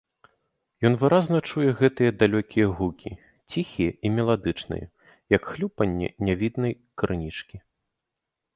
Ён 0.87 0.93
выразна 1.01 1.37
чуе 1.49 1.71
гэтыя 1.81 2.11
далёкія 2.23 2.65
гукі, 2.79 3.11
ціхія 3.53 3.91
і 4.09 4.13
меладычныя, 4.15 4.85
як 5.37 5.43
хлюпанне 5.53 6.07
нявіднай 6.29 6.73
крынічкі. 7.03 7.57